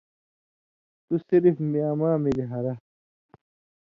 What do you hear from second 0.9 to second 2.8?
تُو صرف می اما مِلیۡ ہرہ۔